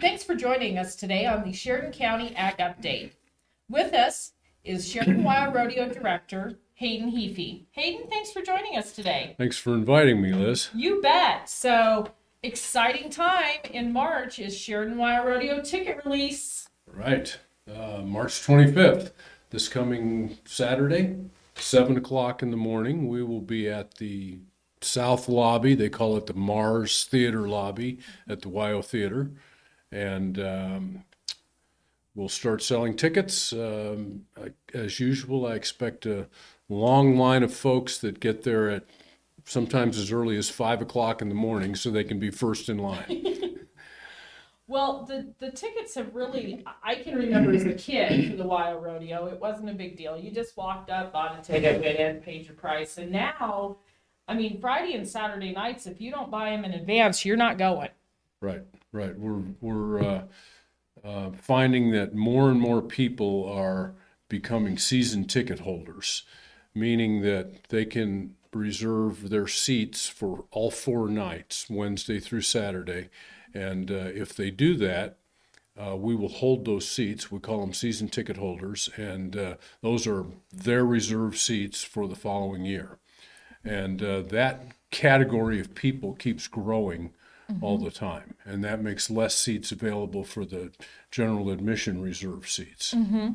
[0.00, 3.10] Thanks for joining us today on the Sheridan County Ag Update.
[3.68, 4.32] With us
[4.64, 7.66] is Sheridan WYO Rodeo Director Hayden Heafy.
[7.72, 9.34] Hayden, thanks for joining us today.
[9.36, 10.70] Thanks for inviting me, Liz.
[10.72, 11.50] You bet.
[11.50, 12.08] So,
[12.42, 16.66] exciting time in March is Sheridan WYO Rodeo ticket release.
[16.86, 17.38] Right.
[17.70, 19.10] Uh, March 25th,
[19.50, 21.18] this coming Saturday,
[21.56, 24.38] 7 o'clock in the morning, we will be at the
[24.80, 25.74] South Lobby.
[25.74, 29.32] They call it the Mars Theater Lobby at the WYO Theater.
[29.92, 31.04] And um,
[32.14, 33.52] we'll start selling tickets.
[33.52, 36.28] Um, I, as usual, I expect a
[36.68, 38.84] long line of folks that get there at
[39.44, 42.78] sometimes as early as 5 o'clock in the morning so they can be first in
[42.78, 43.26] line.
[44.70, 48.80] Well, the, the tickets have really, I can remember as a kid for the WYO
[48.80, 50.16] Rodeo, it wasn't a big deal.
[50.16, 52.96] You just walked up, bought a ticket, went in, paid your price.
[52.96, 53.78] And now,
[54.28, 57.58] I mean, Friday and Saturday nights, if you don't buy them in advance, you're not
[57.58, 57.88] going.
[58.40, 58.62] Right,
[58.92, 59.18] right.
[59.18, 60.22] We're we're uh,
[61.04, 63.94] uh, finding that more and more people are
[64.28, 66.24] becoming season ticket holders,
[66.74, 73.08] meaning that they can reserve their seats for all four nights, Wednesday through Saturday,
[73.54, 75.16] and uh, if they do that.
[75.80, 77.30] Uh, we will hold those seats.
[77.30, 82.16] We call them season ticket holders, and uh, those are their reserved seats for the
[82.16, 82.98] following year.
[83.64, 87.12] And uh, that category of people keeps growing
[87.60, 87.84] all mm-hmm.
[87.84, 90.70] the time, and that makes less seats available for the
[91.10, 92.94] general admission reserve seats.
[92.94, 93.30] Mm-hmm.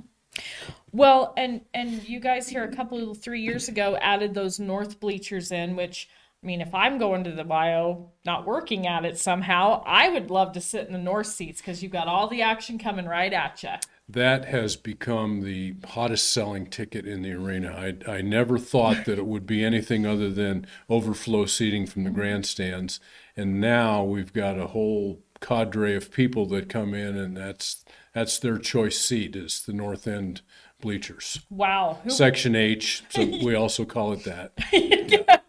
[0.91, 5.52] Well, and and you guys here a couple three years ago added those north bleachers
[5.52, 6.09] in, which
[6.44, 10.29] I mean, if I'm going to the WYO, not working at it somehow, I would
[10.29, 13.33] love to sit in the north seats because you've got all the action coming right
[13.33, 13.72] at you.
[14.07, 17.71] That has become the hottest selling ticket in the arena.
[18.07, 22.11] I, I never thought that it would be anything other than overflow seating from the
[22.11, 22.99] grandstands,
[23.35, 27.83] and now we've got a whole cadre of people that come in, and that's
[28.13, 30.41] that's their choice seat is the north end
[30.81, 31.41] bleachers.
[31.49, 34.53] Wow, who, Section H, so we also call it that.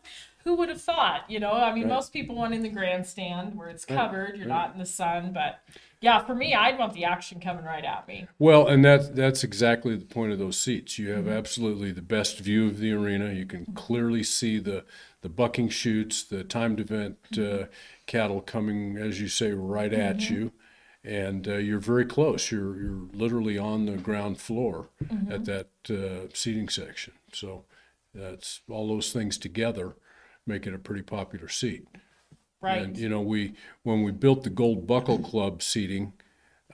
[0.44, 1.28] who would have thought?
[1.28, 4.72] You know, I mean, most people want in the grandstand where it's covered, you're not
[4.72, 5.60] in the sun, but
[6.00, 8.26] yeah, for me, I'd want the action coming right at me.
[8.38, 10.98] Well, and that that's exactly the point of those seats.
[10.98, 13.32] You have absolutely the best view of the arena.
[13.32, 14.84] You can clearly see the
[15.22, 17.64] the bucking chutes, the timed event uh,
[18.06, 20.52] cattle coming, as you say, right at you,
[21.02, 22.50] and uh, you're very close.
[22.50, 24.90] You're you're literally on the ground floor
[25.30, 27.14] at that uh, seating section.
[27.32, 27.64] So
[28.14, 29.96] that's all those things together
[30.46, 31.86] make it a pretty popular seat.
[32.60, 32.82] Right.
[32.82, 36.14] And, you know, we, when we built the Gold Buckle Club seating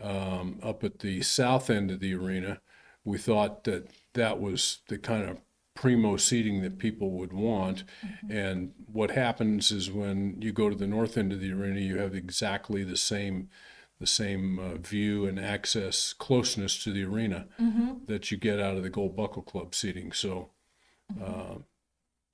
[0.01, 2.61] um, up at the south end of the arena,
[3.05, 5.39] we thought that that was the kind of
[5.75, 7.85] primo seating that people would want.
[8.31, 11.99] And what happens is when you go to the north end of the arena, you
[11.99, 13.49] have exactly the same
[13.99, 17.47] the same uh, view and access closeness to the arena
[18.07, 20.11] that you get out of the Gold Buckle Club seating.
[20.11, 20.51] So
[21.25, 21.59] uh,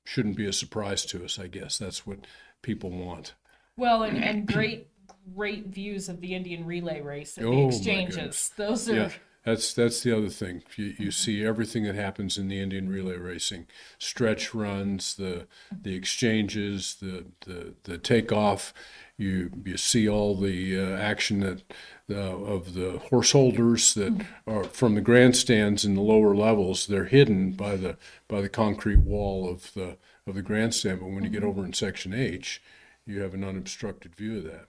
[0.04, 1.76] shouldn't be a surprise to us, I guess.
[1.76, 2.20] That's what
[2.62, 3.34] people want.
[3.76, 4.88] Well, and, and great,
[5.34, 8.50] great views of the Indian relay race at Oh, the exchanges.
[8.56, 9.10] Those are, Yeah,
[9.44, 10.62] that's that's the other thing.
[10.76, 13.66] You you see everything that happens in the Indian relay racing,
[13.98, 15.46] stretch runs, the
[15.82, 18.74] the exchanges, the the the takeoff.
[19.16, 21.62] You you see all the uh, action that
[22.10, 26.86] uh, of the horse holders that are from the grandstands in the lower levels.
[26.86, 27.96] They're hidden by the
[28.28, 29.96] by the concrete wall of the
[30.28, 31.00] of the grandstand.
[31.00, 32.62] But when you get over in section H,
[33.06, 34.66] you have an unobstructed view of that.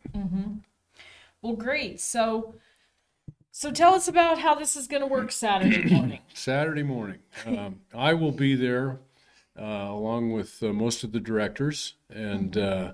[1.41, 1.99] well, great.
[1.99, 2.55] So,
[3.51, 6.19] so tell us about how this is going to work Saturday morning.
[6.33, 7.19] Saturday morning.
[7.45, 8.99] Um, I will be there
[9.59, 12.93] uh, along with uh, most of the directors, and uh,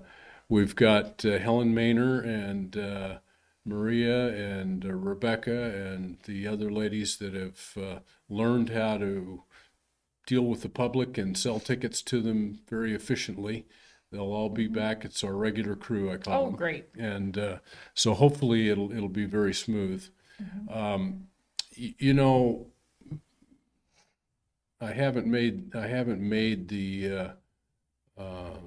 [0.49, 3.17] we've got uh, Helen Maynor and uh,
[3.65, 7.99] Maria and uh, Rebecca and the other ladies that have uh,
[8.29, 9.43] learned how to
[10.25, 13.65] deal with the public and sell tickets to them very efficiently.
[14.11, 15.03] They'll all be back.
[15.05, 16.85] It's our regular crew, I call Oh, them great.
[16.97, 17.57] and uh,
[17.93, 20.07] so hopefully it'll it'll be very smooth.
[20.69, 21.27] Um,
[21.77, 22.67] y- you know,
[24.81, 27.11] I haven't made I haven't made the
[28.17, 28.57] uh, uh,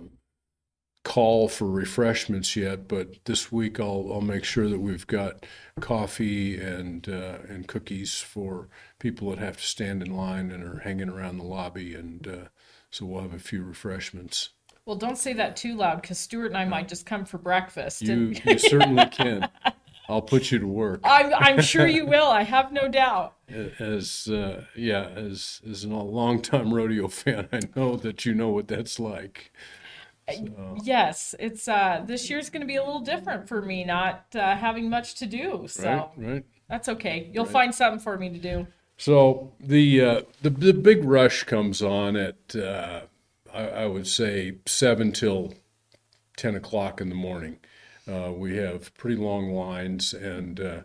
[1.05, 5.47] call for refreshments yet, but this week I'll I'll make sure that we've got
[5.81, 8.69] coffee and uh, and cookies for
[8.99, 12.49] people that have to stand in line and are hanging around the lobby, and uh,
[12.91, 14.51] so we'll have a few refreshments.
[14.85, 18.03] Well, don't say that too loud because Stuart and I might just come for breakfast.
[18.03, 19.49] You and you certainly can.
[20.09, 21.01] I'll put you to work.
[21.05, 22.29] I'm, I'm sure you will.
[22.29, 23.35] I have no doubt.
[23.79, 28.69] as uh, yeah, as as a longtime rodeo fan, I know that you know what
[28.69, 29.53] that's like.
[30.37, 34.27] So, Yes, it's uh this year's going to be a little different for me, not
[34.35, 35.67] uh, having much to do.
[35.69, 36.45] So right, right.
[36.69, 37.31] that's okay.
[37.33, 37.53] You'll Right.
[37.53, 38.67] find something for me to do.
[38.97, 43.03] So the uh, the the big rush comes on at uh,
[43.53, 45.55] I, I would say seven till
[46.37, 47.59] ten o'clock in the morning.
[48.07, 50.81] Uh, we have pretty long lines, and uh,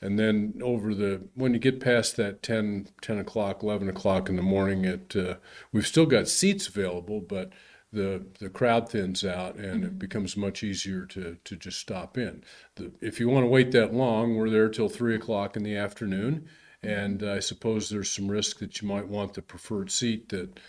[0.00, 4.36] and then over the when you get past that 10, 10 o'clock, eleven o'clock in
[4.36, 5.36] the morning, it uh,
[5.72, 7.50] we've still got seats available, but
[7.94, 12.42] the the crowd thins out, and it becomes much easier to to just stop in.
[12.76, 15.76] The, if you want to wait that long, we're there till three o'clock in the
[15.76, 16.48] afternoon.
[16.82, 20.60] And I suppose there's some risk that you might want the preferred seat that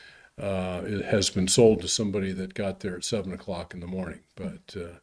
[0.42, 3.88] uh, it has been sold to somebody that got there at seven o'clock in the
[3.88, 4.22] morning.
[4.36, 5.00] But uh,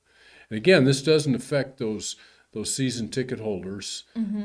[0.49, 2.17] and again, this doesn't affect those
[2.53, 4.05] those season ticket holders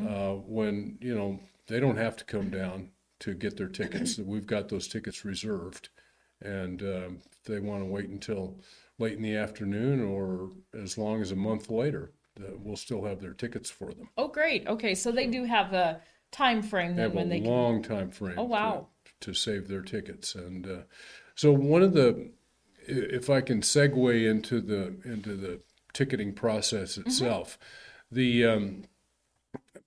[0.09, 2.89] uh, when you know they don't have to come down
[3.19, 4.17] to get their tickets.
[4.25, 5.89] We've got those tickets reserved,
[6.41, 8.59] and um, they want to wait until
[8.99, 13.19] late in the afternoon or as long as a month later, uh, we'll still have
[13.21, 14.09] their tickets for them.
[14.17, 14.67] Oh, great.
[14.67, 16.01] Okay, so they do have a
[16.31, 17.49] time frame They then have when a they can.
[17.51, 18.35] long time frame.
[18.37, 18.87] Oh, wow.
[19.21, 20.77] To save their tickets, and uh,
[21.33, 22.29] so one of the,
[22.87, 25.61] if I can segue into the into the
[25.93, 27.07] ticketing process Mm-hmm.
[27.07, 27.57] itself,
[28.11, 28.83] the um,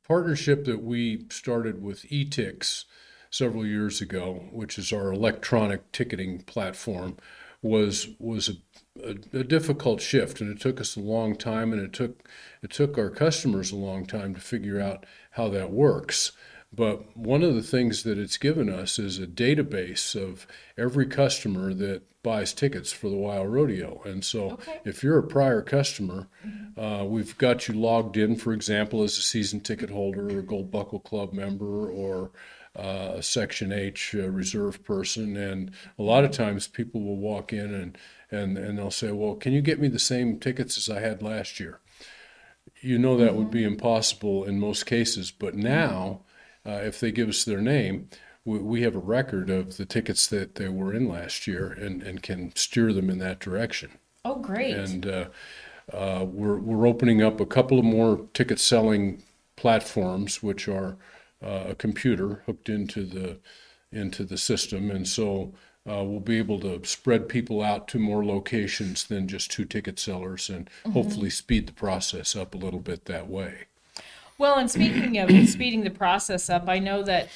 [0.06, 2.84] partnership that we started with eTix
[3.30, 7.16] several years ago, which is our electronic ticketing platform,
[7.62, 11.80] was was a, a, a difficult shift, and it took us a long time, and
[11.80, 12.28] it took
[12.62, 16.32] it took our customers a long time to figure out how that works.
[16.72, 20.46] But one of the things that it's given us is a database of
[20.78, 24.02] every customer that buys tickets for the WYO Rodeo.
[24.04, 24.78] And so Okay.
[24.84, 26.28] if you're a prior customer,
[26.76, 30.42] uh, we've got you logged in, for example, as a season ticket holder or a
[30.42, 32.30] Gold Buckle Club member or
[32.78, 35.36] uh, a Section H uh, reserve person.
[35.36, 37.98] And a lot of times people will walk in and,
[38.30, 41.22] and, and they'll say, Well, can you get me the same tickets as I had
[41.22, 41.80] last year?
[42.80, 45.30] you know that would be impossible in most cases.
[45.30, 46.20] But now,
[46.66, 48.08] uh, if they give us their name,
[48.44, 52.02] we, we have a record of the tickets that they were in last year and,
[52.02, 53.92] and can steer them in that direction.
[54.24, 54.74] Oh, great.
[54.74, 55.24] And uh,
[55.92, 59.22] uh, we're, we're opening up a couple of more ticket selling
[59.56, 60.96] platforms, which are
[61.42, 63.38] uh, a computer hooked into the
[63.92, 65.52] into the system, and so
[65.88, 69.98] uh, we'll be able to spread people out to more locations than just two ticket
[69.98, 73.64] sellers, and hopefully speed the process up a little bit that way.
[74.38, 77.28] Well, and speaking of speeding the process up, I know that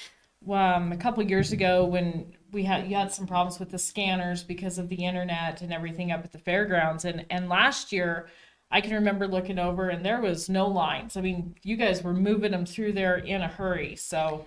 [0.48, 4.44] um, a couple years ago when we had you had some problems with the scanners
[4.44, 8.28] because of the internet and everything up at the fairgrounds, and and last year
[8.74, 11.16] I can remember looking over and there was no lines.
[11.16, 13.94] I mean, you guys were moving them through there in a hurry.
[13.94, 14.46] So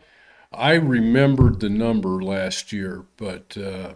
[0.52, 3.94] I remembered the number last year, but uh,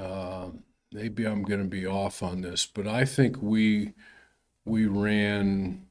[0.00, 0.50] uh,
[0.92, 2.64] maybe I'm going to be off on this.
[2.64, 3.94] But I think we
[4.64, 5.84] we ran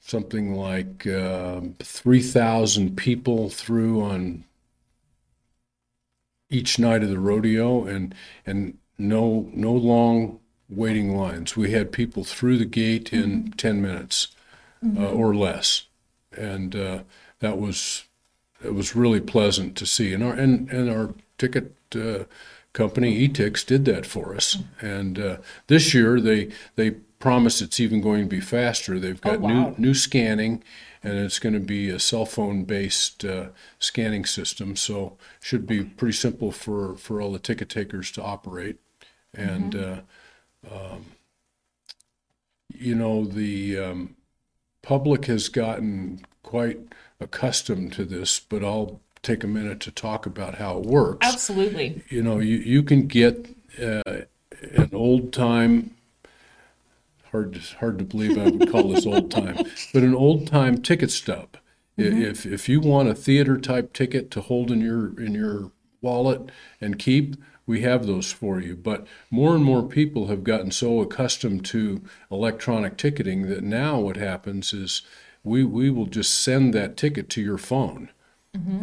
[0.00, 4.44] something like uh, three thousand people through on
[6.48, 8.14] each night of the rodeo, and
[8.46, 10.38] and no no long
[10.76, 11.56] waiting lines.
[11.56, 14.28] We had people through the gate in ten minutes
[14.96, 15.84] uh, or less,
[16.36, 17.02] and uh,
[17.40, 18.04] that was
[18.64, 20.12] it was really pleasant to see.
[20.14, 22.24] And our and, and our ticket uh,
[22.72, 24.58] company eTix did that for us.
[24.80, 25.36] And uh,
[25.66, 28.98] this year they they promise it's even going to be faster.
[28.98, 29.48] They've got Oh, wow.
[29.48, 30.62] new new scanning,
[31.02, 34.74] and it's going to be a cell phone based uh, scanning system.
[34.76, 38.78] So should be pretty simple for for all the ticket takers to operate.
[39.34, 40.00] And uh,
[40.70, 41.04] um,
[42.74, 44.16] you know the um,
[44.82, 46.80] public has gotten quite
[47.20, 51.26] accustomed to this, but I'll take a minute to talk about how it works.
[51.26, 53.48] absolutely, You know, you, you can get
[53.80, 54.02] uh,
[54.76, 55.94] an old time,
[57.30, 59.60] hard to, hard to believe I would call this old time,
[59.92, 61.56] but an old time ticket stub.
[61.98, 65.70] I- If, if you want a theater type ticket to hold in your, in your
[66.00, 66.50] wallet
[66.80, 68.76] and keep, we have those for you.
[68.76, 74.16] But more and more people have gotten so accustomed to electronic ticketing that now what
[74.16, 75.02] happens is
[75.44, 78.10] we, we will just send that ticket to your phone.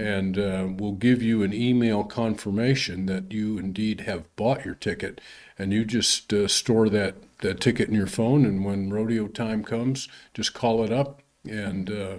[0.02, 5.22] And uh, we'll give you an email confirmation that you indeed have bought your ticket,
[5.60, 8.46] and you just uh, store that, that ticket in your phone.
[8.46, 12.18] And when rodeo time comes, just call it up, and uh,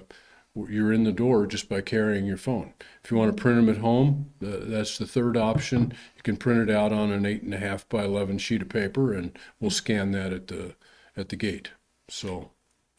[0.69, 2.75] you're in the door just by carrying your phone.
[3.05, 5.93] If you want to print them at home, that's the third option.
[6.17, 8.69] You can print it out on an eight and a half by eleven sheet of
[8.69, 10.75] paper, and we'll scan that at the
[11.17, 11.71] at the gate.
[12.09, 12.51] So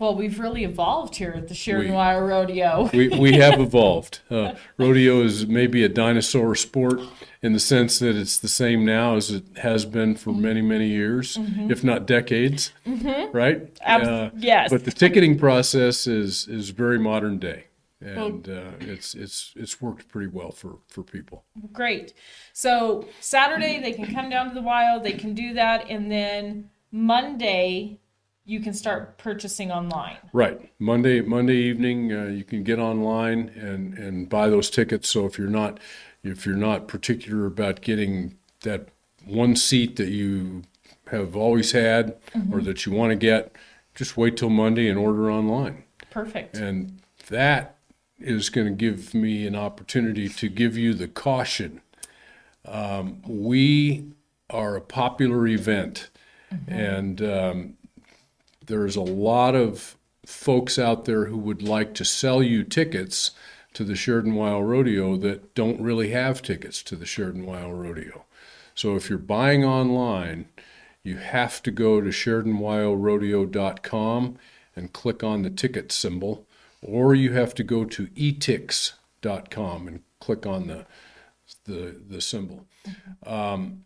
[0.01, 2.89] Well, we've really evolved here at the Sheridan We- Wire Rodeo.
[2.93, 4.20] We, we have evolved.
[4.31, 7.00] Uh, rodeo is maybe a dinosaur sport
[7.41, 10.88] in the sense that it's the same now as it has been for many, many
[10.88, 11.38] years,
[11.70, 12.72] if not decades,
[13.34, 13.77] right?
[13.81, 14.70] Abs- Uh, yes.
[14.72, 17.65] But the ticketing process is is very modern day,
[18.00, 21.43] and uh, it's it's it's worked pretty well for for people.
[21.74, 22.13] Great.
[22.53, 26.70] So Saturday they can come down to the WYO, they can do that, and then
[26.91, 28.00] Monday
[28.51, 30.17] you can start purchasing online.
[30.34, 30.72] Right.
[30.77, 35.10] Monday Monday evening, uh, you can get online and and buy those tickets.
[35.10, 35.79] So if you're not
[36.22, 38.89] if you're not particular about getting that
[39.25, 40.63] one seat that you
[41.08, 42.17] have always had
[42.51, 43.55] or that you want to get,
[43.96, 45.84] just wait till Monday and order online.
[46.10, 46.58] Perfect.
[46.58, 47.77] And that
[48.20, 51.81] is going to give me an opportunity to give you the caution.
[52.65, 54.05] Um, we
[54.50, 56.10] are a popular event,
[56.67, 57.77] and um,
[58.72, 63.32] there's a lot of folks out there who would like to sell you tickets
[63.74, 68.24] to the Sheridan WYO Rodeo that don't really have tickets to the Sheridan WYO Rodeo.
[68.75, 70.48] So if you're buying online,
[71.04, 74.38] you have to go to SheridanWYORodeo.com
[74.75, 76.46] and click on the ticket symbol,
[76.82, 80.86] or you have to go to etix.com and click on the
[81.66, 82.66] the, the symbol.
[83.25, 83.86] Um,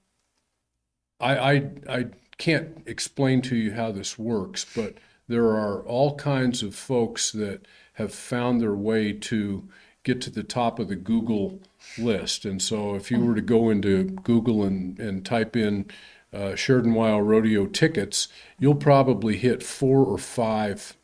[1.20, 2.06] I, I I
[2.38, 4.96] can't explain to you how this works, but
[5.27, 9.68] there are all kinds of folks that have found their way to
[10.04, 11.60] get to the top of the Google
[11.98, 12.46] list.
[12.46, 15.86] And so if you were to go into Google and, and type in
[16.32, 18.27] uh, Sheridan WYO Rodeo tickets,
[18.60, 20.96] you'll probably hit four or five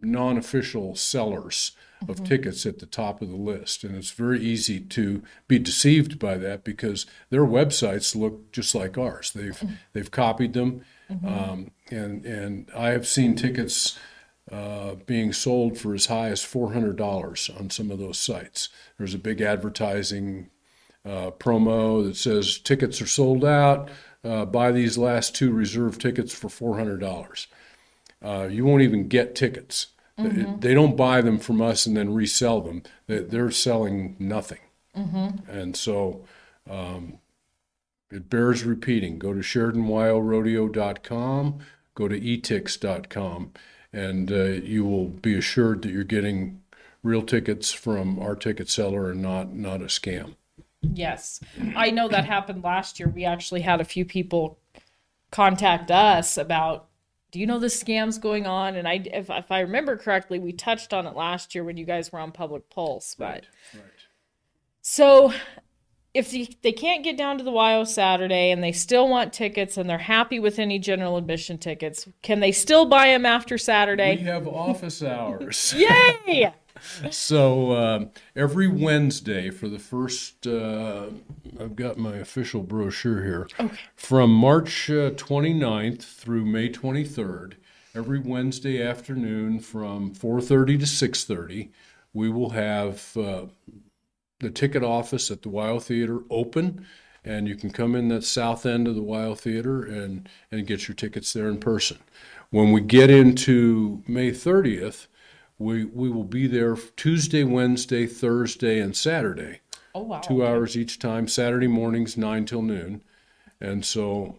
[0.00, 1.72] non official sellers
[2.08, 3.84] of tickets at the top of the list.
[3.84, 8.98] And it's very easy to be deceived by that because their websites look just like
[8.98, 9.32] ours.
[9.32, 10.84] They've, they've copied them.
[11.26, 13.98] Um, and, and I have seen tickets
[14.50, 18.68] uh, being sold for as high as $400 on some of those sites.
[18.98, 20.50] There's a big advertising
[21.04, 23.90] uh, promo that says tickets are sold out.
[24.22, 27.46] Uh, buy these last two reserve tickets for $400.
[28.22, 29.88] Uh, you won't even get tickets.
[30.16, 32.82] They- They don't buy them from us and then resell them.
[33.06, 34.58] They- They're selling nothing.
[34.94, 36.24] And so
[36.70, 37.18] um,
[38.12, 39.18] it bears repeating.
[39.18, 41.58] Go to SheridanWYORodeo.com,
[41.94, 43.52] go to etix.com,
[43.92, 46.60] and uh, you will be assured that you're getting
[47.02, 50.36] real tickets from our ticket seller and not not a scam.
[50.80, 51.40] Yes.
[51.76, 53.08] I know that happened last year.
[53.08, 54.58] We actually had a few people
[55.30, 56.86] contact us about
[57.34, 58.76] do you know the scams going on?
[58.76, 61.84] And I if, if I remember correctly, we touched on it last year when you
[61.84, 63.16] guys were on Public Pulse.
[63.18, 63.82] But right.
[64.80, 65.34] so
[66.14, 69.76] if they, they can't get down to the YO Saturday and they still want tickets
[69.76, 74.18] and they're happy with any general admission tickets, can they still buy them after Saturday?
[74.18, 75.74] We have office hours.
[75.76, 76.54] Yay!
[77.10, 81.06] So um, every Wednesday for the first, uh,
[81.60, 83.48] I've got my official brochure here.
[83.96, 87.54] From March uh, 29th through May 23rd,
[87.94, 91.70] every Wednesday afternoon from 4:30 to 6:30,
[92.12, 93.46] we will have uh,
[94.40, 96.86] the ticket office at the WYO Theater open,
[97.24, 100.88] and you can come in that south end of the WYO Theater and and get
[100.88, 101.98] your tickets there in person.
[102.50, 105.06] When we get into May 30th,
[105.58, 109.60] we we will be there Tuesday, Wednesday, Thursday, and Saturday,
[109.94, 110.20] Oh wow.
[110.20, 111.28] two hours each time.
[111.28, 113.02] Saturday mornings nine till noon,
[113.60, 114.38] and so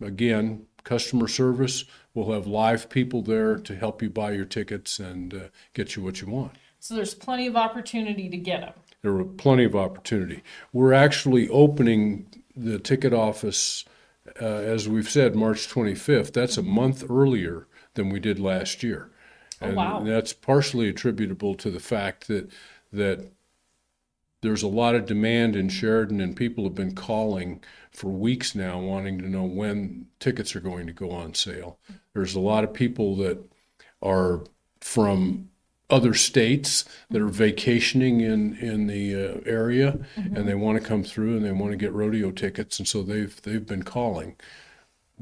[0.00, 1.84] again, customer service.
[2.14, 5.38] We'll have live people there to help you buy your tickets and uh,
[5.72, 6.52] get you what you want.
[6.78, 8.74] So there's plenty of opportunity to get them.
[9.00, 10.42] There were plenty of opportunity.
[10.72, 13.84] We're actually opening the ticket office,
[14.40, 16.32] uh, as we've said, March 25th.
[16.34, 19.10] That's a month earlier than we did last year.
[19.62, 20.00] And wow.
[20.00, 22.50] that's partially attributable to the fact that
[22.92, 23.32] that
[24.42, 28.78] there's a lot of demand in Sheridan, and people have been calling for weeks now,
[28.80, 31.78] wanting to know when tickets are going to go on sale.
[32.12, 33.38] There's a lot of people that
[34.02, 34.42] are
[34.80, 35.48] from
[35.88, 41.04] other states that are vacationing in in the uh, area, and they want to come
[41.04, 44.36] through and they want to get rodeo tickets, and so they've they've been calling.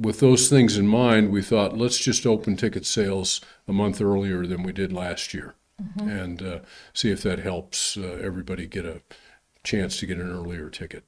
[0.00, 4.46] With those things in mind, we thought let's just open ticket sales a month earlier
[4.46, 5.54] than we did last year,
[5.98, 6.58] and uh,
[6.94, 9.02] see if that helps uh, everybody get a
[9.62, 11.04] chance to get an earlier ticket.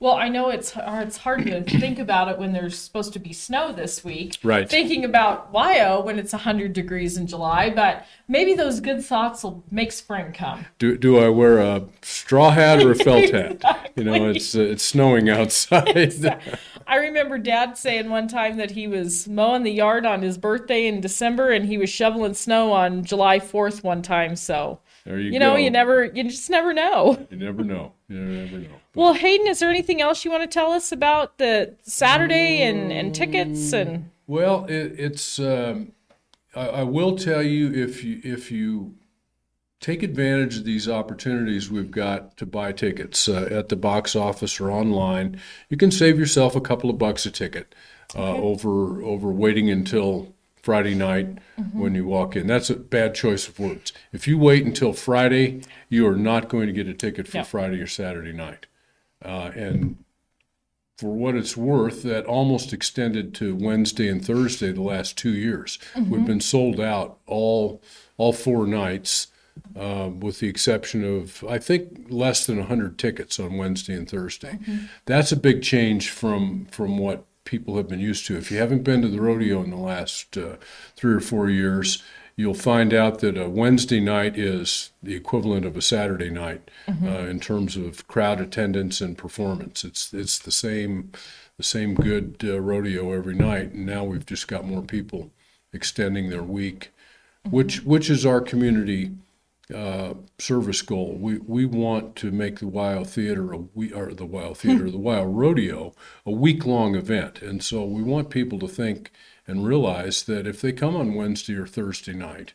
[0.00, 3.34] Well, I know it's it's hard to think about it when there's supposed to be
[3.34, 4.38] snow this week.
[4.42, 4.66] Right.
[4.66, 9.62] Thinking about WYO when it's 100 degrees in July, but maybe those good thoughts will
[9.70, 10.64] make spring come.
[10.78, 13.92] Do, do I wear a straw hat or a felt hat?
[13.94, 16.40] You know, it's uh, it's snowing outside.
[16.86, 20.86] I remember Dad saying one time that he was mowing the yard on his birthday
[20.86, 24.34] in December, and he was shoveling snow on July 4th one time.
[24.34, 25.56] So there you, you know, go.
[25.56, 27.26] you never, you just never know.
[27.30, 27.92] You never know.
[28.08, 28.79] You never know.
[28.94, 32.92] Well, Hayden, is there anything else you want to tell us about the Saturday and,
[32.92, 34.10] and tickets and?
[34.26, 35.38] Well, it, it's.
[35.38, 35.92] Um,
[36.54, 38.94] I, I will tell you if you if you
[39.80, 44.60] take advantage of these opportunities we've got to buy tickets uh, at the box office
[44.60, 47.74] or online, you can save yourself a couple of bucks a ticket
[48.16, 51.38] uh, over over waiting until Friday night
[51.72, 52.46] when you walk in.
[52.46, 53.92] That's a bad choice of words.
[54.12, 57.44] If you wait until Friday, you are not going to get a ticket for Yeah.
[57.44, 58.66] Friday or Saturday night.
[59.24, 59.96] Uh, and
[60.98, 65.78] for what it's worth, that almost extended to Wednesday and Thursday the last two years.
[66.10, 67.80] We've been sold out all
[68.18, 69.28] all four nights,
[69.74, 74.58] uh, with the exception of I think less than hundred tickets on Wednesday and Thursday.
[75.06, 78.36] That's a big change from from what people have been used to.
[78.36, 80.56] If you haven't been to the rodeo in the last uh,
[80.96, 82.02] three or four years,
[82.36, 87.26] you'll find out that a Wednesday night is the equivalent of a Saturday night uh,
[87.26, 89.84] in terms of crowd attendance and performance.
[89.84, 91.12] It's it's the same
[91.56, 95.30] the same good uh, rodeo every night, and now we've just got more people
[95.72, 96.92] extending their week,
[97.50, 99.12] which which is our community
[99.74, 101.16] uh, service goal.
[101.20, 104.98] We we want to make the WYO Theater a we or the WYO Theater the
[104.98, 105.94] WYO Rodeo
[106.24, 109.12] a week long event, and so we want people to think
[109.46, 112.54] and realize that if they come on Wednesday or Thursday night,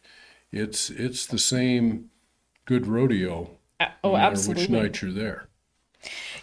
[0.51, 2.09] it's it's the same
[2.65, 3.51] good rodeo.
[3.79, 4.63] Uh, no Oh, matter absolutely.
[4.63, 5.47] Which night you're there.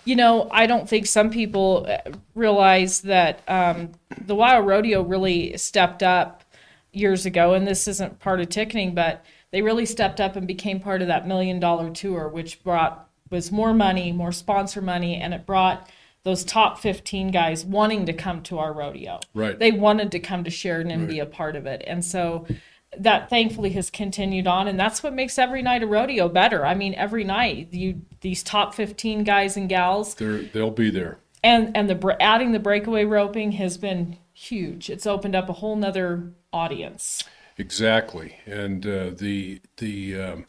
[0.05, 3.93] You know, I don't think some people uh, realize that um,
[4.27, 6.43] the WYO Rodeo really stepped up
[6.93, 10.81] years ago, and this isn't part of ticketing, but they really stepped up and became
[10.81, 15.33] part of that million dollar tour, which brought was more money, more sponsor money, and
[15.33, 15.89] it brought
[16.25, 19.19] those top 15 guys wanting to come to our rodeo.
[19.35, 19.59] Right.
[19.59, 21.83] They wanted to come to Sheridan and be a part of it.
[21.87, 22.47] And so
[22.97, 26.65] that thankfully has continued on and that's what makes every night a rodeo better.
[26.65, 31.19] I mean, every night you these top 15 guys and gals They're they'll be there.
[31.43, 34.91] and and the adding the breakaway roping has been huge.
[34.91, 37.25] It's opened up a whole nother audience.
[37.59, 40.47] Exactly, and uh, the the um,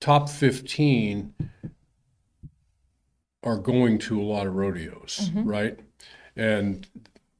[0.00, 1.34] top fifteen
[3.48, 5.48] are going to a lot of rodeos, mm-hmm.
[5.48, 5.78] right?
[6.36, 6.86] And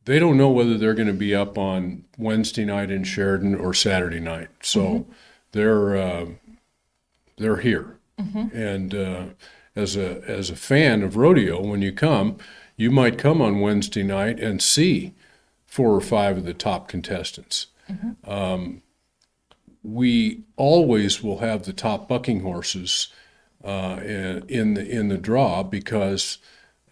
[0.05, 3.75] they don't know whether they're going to be up on Wednesday night in Sheridan or
[3.75, 5.13] Saturday night, so mm-hmm.
[5.53, 6.27] they're uh,
[7.37, 7.99] they're here.
[8.19, 8.57] Mm-hmm.
[8.57, 9.25] And uh,
[9.77, 12.39] as a as a fan of rodeo, when you come,
[12.77, 15.15] you might come on Wednesday night and see
[15.67, 17.67] four or five of the top contestants.
[18.25, 18.83] Um,
[19.83, 23.09] we always will have the top bucking horses
[23.65, 26.39] uh, in in the in the draw because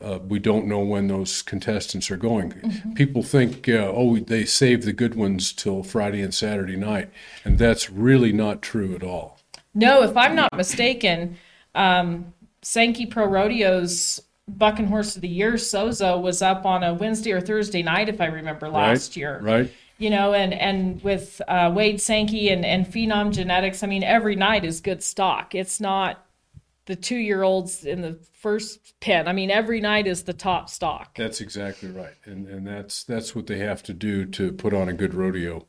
[0.00, 2.52] uh, we don't know when those contestants are going.
[2.94, 7.10] People think, uh, oh, they save the good ones till Friday and Saturday night,
[7.44, 9.38] and that's really not true at all.
[9.74, 11.38] No, if I'm not mistaken,
[11.74, 17.32] um, Sankey Pro Rodeo's Bucking Horse of the Year Sozo was up on a Wednesday
[17.32, 19.16] or Thursday night, if I remember last right?
[19.16, 19.40] year.
[19.42, 19.72] right?
[19.98, 24.36] You know, and and with uh, Wade Sankey and and Phenom Genetics, I mean, every
[24.36, 25.54] night is good stock.
[25.54, 26.25] It's not
[26.86, 29.28] the two year olds in the first pen.
[29.28, 31.16] I mean, every night is the top stock.
[31.16, 34.88] That's exactly right, and and that's that's what they have to do to put on
[34.88, 35.66] a good rodeo,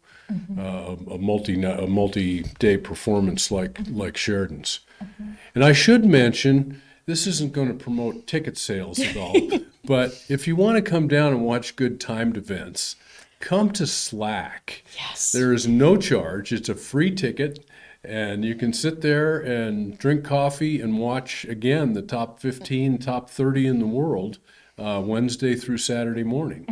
[0.58, 3.98] uh, a multi a multi day performance like mm-hmm.
[3.98, 4.80] like Sheridan's.
[5.04, 5.32] Mm-hmm.
[5.56, 9.36] And I should mention this isn't going to promote ticket sales at all,
[9.86, 12.96] but if you want to come down and watch good timed events,
[13.40, 14.84] come to Slack.
[14.96, 15.32] Yes.
[15.32, 16.52] There is no charge.
[16.52, 17.67] It's a free ticket,
[18.08, 23.30] and you can sit there and drink coffee and watch again the top 15, top
[23.30, 24.40] 30 in the world
[24.78, 26.66] uh, Wednesday through Saturday morning.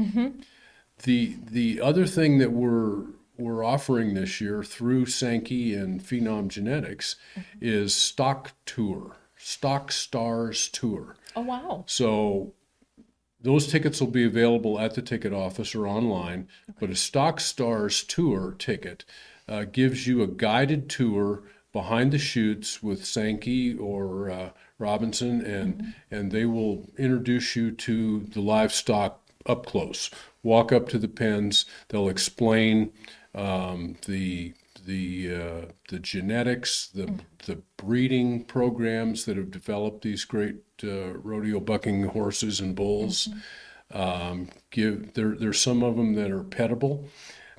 [1.04, 3.04] The the other thing that we're
[3.38, 7.17] we're offering this year through Sankey and Phenom Genetics
[7.60, 11.17] is Stock Tour, Stock Stars Tour.
[11.36, 11.84] Oh wow.
[11.86, 12.54] So
[13.41, 16.48] those tickets will be available at the ticket office or online.
[16.80, 19.04] But a Stock Stars tour ticket
[19.48, 25.94] uh, gives you a guided tour behind the chutes with Sankey or uh, Robinson, and
[26.10, 30.10] and they will introduce you to the livestock up close.
[30.44, 31.66] Walk up to the pens.
[31.90, 32.92] They'll explain
[33.34, 34.54] um, the
[34.86, 41.60] the uh, the genetics, the the breeding programs that have developed these great uh, rodeo
[41.60, 43.30] bucking horses and bulls.
[43.92, 47.06] Um, give there there's some of them that are pettable.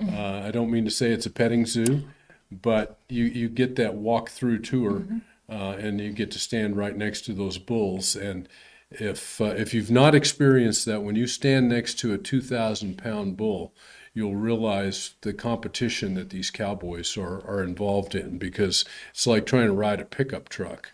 [0.01, 2.03] Uh, I don't mean to say it's a petting zoo,
[2.51, 5.03] but you you get that walk through tour,
[5.49, 8.15] uh, and you get to stand right next to those bulls.
[8.15, 8.47] And
[8.91, 12.97] if uh, if you've not experienced that, when you stand next to a two thousand
[12.97, 13.73] pound bull,
[14.13, 19.67] you'll realize the competition that these cowboys are, are involved in because it's like trying
[19.67, 20.91] to ride a pickup truck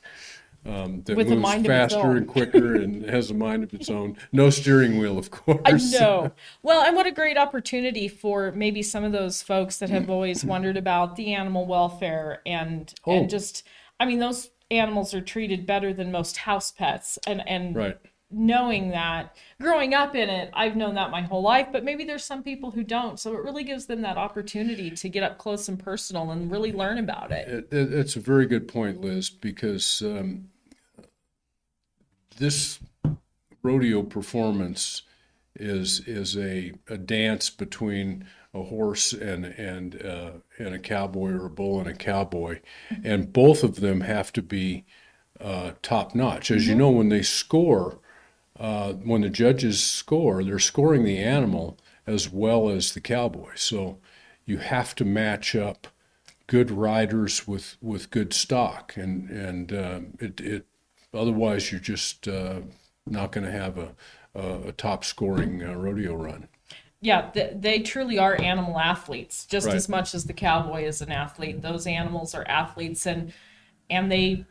[0.65, 3.73] um, that With moves mind of its faster and quicker and has a mind of
[3.73, 4.15] its own.
[4.31, 5.59] No steering wheel, of course.
[5.65, 6.31] I know.
[6.61, 10.45] Well, and what a great opportunity for maybe some of those folks that have always
[10.45, 13.11] wondered about the animal welfare and Oh.
[13.17, 13.67] and just
[13.99, 17.97] I mean those animals are treated better than most house pets and and Right.
[18.31, 22.23] knowing that growing up in it I've known that my whole life but maybe there's
[22.23, 25.67] some people who don't so it really gives them that opportunity to get up close
[25.69, 27.47] and personal and really learn about it.
[27.47, 30.49] It, it, it's a very good point, Liz, because um,
[32.37, 32.79] this
[33.61, 35.03] rodeo performance
[35.55, 41.45] is is a, a dance between a horse and and uh, and a cowboy or
[41.45, 42.59] a bull and a cowboy,
[43.03, 44.85] and both of them have to be
[45.39, 46.51] uh, top notch.
[46.51, 47.99] As you know, when they score,
[48.59, 53.51] uh, when the judges score, they're scoring the animal as well as the cowboy.
[53.55, 53.99] So
[54.45, 55.87] you have to match up
[56.47, 60.65] good riders with with good stock, and and um, it it
[61.13, 62.61] otherwise you're just uh,
[63.05, 63.95] not going to have a
[64.35, 66.47] a, a top scoring uh, rodeo run.
[67.01, 69.75] Yeah, th- they truly are animal athletes, just Right.
[69.75, 71.61] as much as the cowboy is an athlete.
[71.61, 73.33] Those animals are athletes, and
[73.89, 74.45] and they,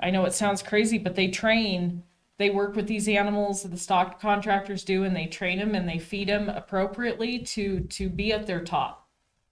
[0.00, 2.02] I know it sounds crazy, but they train.
[2.38, 5.98] They work with these animals, the stock contractors do, and they train them and they
[5.98, 8.99] feed them appropriately to to be at their top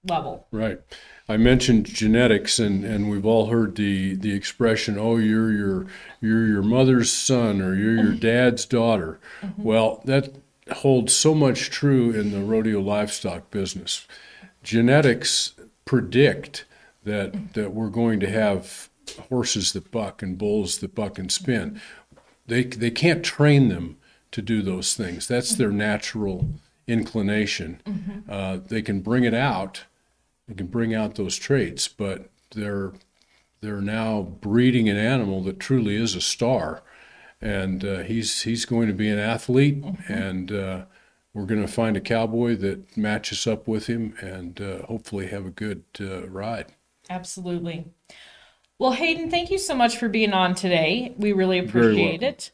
[0.09, 0.47] level.
[0.51, 0.81] Right.
[1.29, 5.87] I mentioned genetics, and, and we've all heard the, the expression, "Oh, you're your
[6.21, 8.19] you're your mother's son, or you're your mm-hmm.
[8.19, 9.63] dad's daughter." Mm-hmm.
[9.63, 10.35] Well, that
[10.73, 14.07] holds so much true in the rodeo livestock business.
[14.63, 15.53] Genetics
[15.85, 16.65] predict
[17.05, 17.53] that mm.
[17.53, 18.89] that we're going to have
[19.29, 21.73] horses that buck and bulls that buck and spin.
[21.73, 22.19] Mm-hmm.
[22.47, 23.99] They they can't train them
[24.31, 25.29] to do those things.
[25.29, 26.49] That's their natural
[26.87, 27.83] inclination.
[28.29, 29.85] Uh, they can bring it out
[30.49, 32.93] they can bring out those traits, but they're
[33.61, 36.83] they're now breeding an animal that truly is a star,
[37.41, 40.85] and uh, he's he's going to be an athlete, and uh,
[41.35, 45.47] we're going to find a cowboy that matches up with him, and uh, hopefully have
[45.47, 46.67] a good uh, ride.
[47.11, 47.87] Absolutely.
[48.81, 51.13] Well, Hayden, thank you so much for being on today.
[51.19, 52.53] We really appreciate it.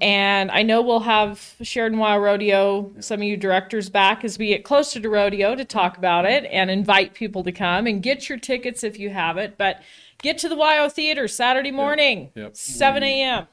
[0.00, 4.46] And I know we'll have Sheridan WYO Rodeo, some of you directors back as we
[4.48, 8.26] get closer to rodeo to talk about it and invite people to come and get
[8.26, 9.58] your tickets if you haven't.
[9.58, 9.82] But
[10.22, 12.56] get to the YO Theater Saturday morning, Yep.
[12.56, 13.46] 7 a.m.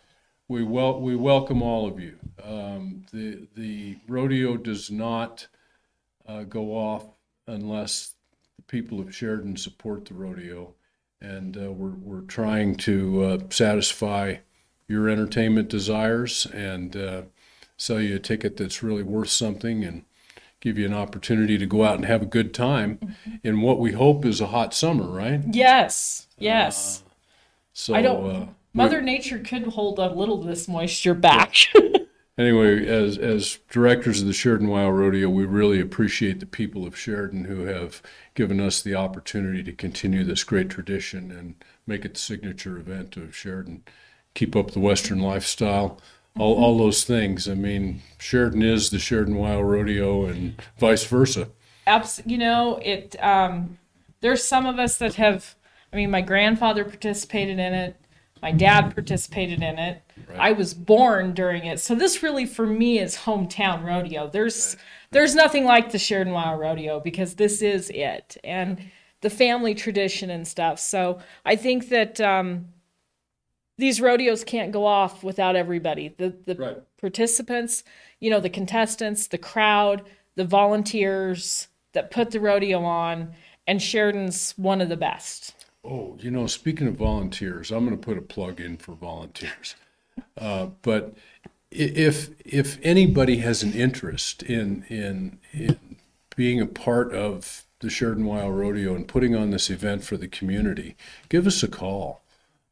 [0.48, 2.18] We wel- we welcome all of you.
[2.42, 5.48] Um, the the rodeo does not
[6.26, 7.04] uh, go off
[7.48, 8.14] unless
[8.56, 10.74] the people of Sheridan support the rodeo,
[11.24, 14.36] and uh, we're we're trying to uh, satisfy
[14.88, 17.22] your entertainment desires and uh,
[17.78, 20.04] sell you a ticket that's really worth something and
[20.60, 23.00] give you an opportunity to go out and have a good time
[23.44, 25.42] in what we hope is a hot summer, right?
[25.52, 27.04] Yes, yes.
[27.74, 28.30] So I don't.
[28.30, 31.56] uh, Mother Nature could hold a little of this moisture back.
[32.38, 36.98] Anyway, as as directors of the Sheridan WYO Rodeo, we really appreciate the people of
[36.98, 38.02] Sheridan who have
[38.34, 43.18] given us the opportunity to continue this great tradition and make it the signature event
[43.18, 43.84] of Sheridan.
[44.34, 46.00] Keep up the Western lifestyle,
[46.40, 47.48] all, all those things.
[47.48, 51.50] I mean, Sheridan is the Sheridan WYO Rodeo, and vice versa.
[51.86, 53.16] Abs- you know, it.
[53.24, 53.78] Um,
[54.22, 55.54] there's some of us that have.
[55.92, 57.96] I mean, my grandfather participated in it.
[58.42, 60.02] My dad participated in it.
[60.38, 64.30] I was born during it, so this really, for me, is hometown rodeo.
[64.30, 64.78] There's,
[65.12, 68.80] there's nothing like the Sheridan WYO Rodeo because this is it, and
[69.22, 70.80] the family tradition and stuff.
[70.80, 72.68] So I think that um,
[73.78, 76.14] these rodeos can't go off without everybody.
[76.18, 76.78] The the Right.
[77.00, 77.84] participants,
[78.20, 80.04] you know, the contestants, the crowd,
[80.36, 83.34] the volunteers that put the rodeo on,
[83.68, 85.54] and Sheridan's one of the best.
[85.86, 89.76] Oh, you know, speaking of volunteers, I'm going to put a plug in for volunteers.
[90.38, 91.16] Uh, but
[91.72, 95.78] if if anybody has an interest in in in
[96.36, 100.28] being a part of the Sheridan WYO Rodeo and putting on this event for the
[100.28, 100.96] community,
[101.30, 102.22] give us a call.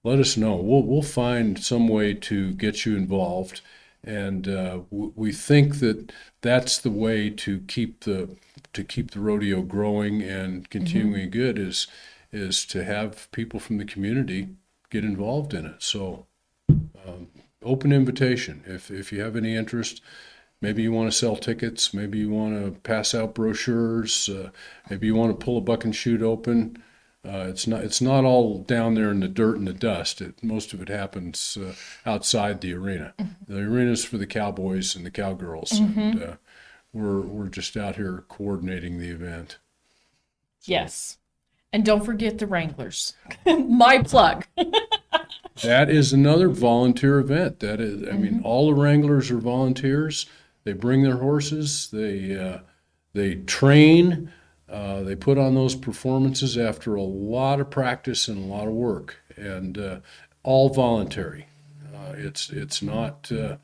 [0.04, 0.56] Let us know.
[0.56, 3.62] We'll we'll find some way to get you involved,
[4.04, 8.36] and uh, w- we think that that's the way to keep the
[8.73, 11.88] to keep the rodeo growing and continuing good is
[12.32, 14.49] is to have people from the community
[14.89, 15.84] get involved in it.
[15.84, 16.25] So,
[16.69, 17.27] um,
[17.63, 18.63] open invitation.
[18.65, 20.02] If if you have any interest,
[20.62, 24.52] maybe you want to sell tickets, maybe you want to pass out brochures, uh,
[24.89, 26.82] maybe you want to pull a bucking chute open.
[27.24, 30.21] Uh, it's not it's not all down there in the dirt and the dust.
[30.21, 31.74] It, most of it happens uh,
[32.06, 33.13] outside the arena.
[33.47, 36.36] The arena's for the cowboys and the cowgirls, and uh,
[36.93, 39.60] we're we're just out here coordinating the event.
[40.63, 41.17] Yes.
[41.74, 43.13] And don't forget the Wranglers.
[43.45, 44.45] My plug.
[45.63, 47.59] That is another volunteer event.
[47.59, 50.25] That is, I mean, all the wranglers are volunteers.
[50.63, 51.89] They bring their horses.
[51.91, 52.59] They uh,
[53.13, 54.31] they train.
[54.69, 58.73] Uh, they put on those performances after a lot of practice and a lot of
[58.73, 59.99] work, and uh,
[60.43, 61.47] all voluntary.
[61.93, 63.57] Uh, it's it's not uh,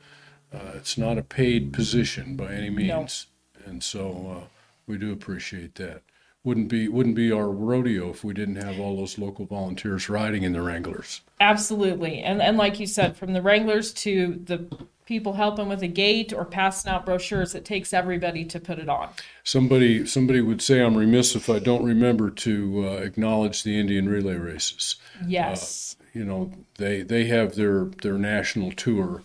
[0.52, 3.26] uh, it's not a paid position by any means,
[3.64, 4.46] and so uh,
[4.86, 6.02] we do appreciate that.
[6.48, 10.44] Wouldn't be wouldn't be our rodeo if we didn't have all those local volunteers riding
[10.44, 11.20] in the Wranglers.
[11.40, 12.22] Absolutely.
[12.22, 14.66] And and like you said, from the Wranglers to the
[15.04, 18.88] people helping with the gate or passing out brochures, it takes everybody to put it
[18.88, 19.10] on.
[19.44, 24.08] Somebody somebody would say I'm remiss if I don't remember to uh, acknowledge the Indian
[24.08, 24.96] relay races.
[25.26, 25.96] Yes.
[26.14, 29.22] You know, they they have their their national tour.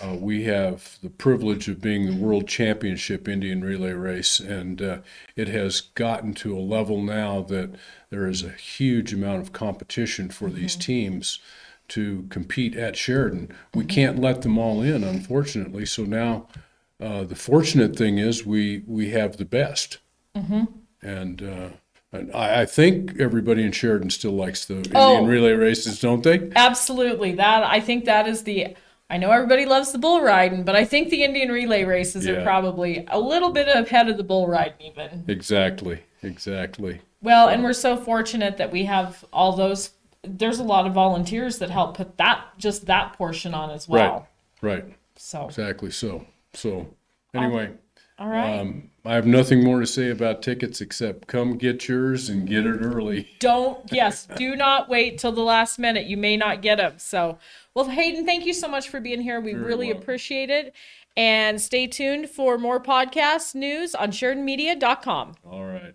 [0.00, 4.98] Uh, we have the privilege of being the world championship Indian relay race, and uh,
[5.36, 7.70] it has gotten to a level now that
[8.10, 11.40] there is a huge amount of competition for these teams
[11.88, 13.52] to compete at Sheridan.
[13.74, 15.86] We can't let them all in, unfortunately.
[15.86, 16.46] So now,
[17.00, 19.98] uh, the fortunate thing is we we have the best,
[21.02, 21.42] and.
[21.42, 21.68] Uh,
[22.10, 25.26] and I, I think everybody in Sheridan still likes the Indian Oh.
[25.26, 26.50] relay races, don't they?
[26.56, 27.32] Absolutely.
[27.32, 28.68] That I think that is the
[29.10, 32.42] I know everybody loves the bull riding, but I think the Indian relay races are
[32.42, 35.24] probably a little bit ahead of the bull riding even.
[35.28, 37.00] Exactly, exactly.
[37.22, 39.90] Well, and we're so fortunate that we have all those
[40.22, 44.28] there's a lot of volunteers that help put that just that portion on as well.
[44.60, 44.84] Right,
[45.16, 45.90] So, exactly.
[45.90, 46.80] So, so
[47.34, 47.70] um, anyway,
[48.18, 48.58] all right.
[48.60, 52.66] um, I have nothing more to say about tickets except come get yours and get
[52.66, 53.28] it early.
[53.38, 57.38] don't yes do not wait till the last minute you may not get them so
[57.74, 60.02] well hayden thank you so much for being here we really welcome.
[60.02, 60.74] appreciate it
[61.16, 65.94] and stay tuned for more podcast news on sheridanmedia.com All right.